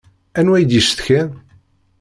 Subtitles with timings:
[0.39, 1.29] Anwa i d-yecetkan?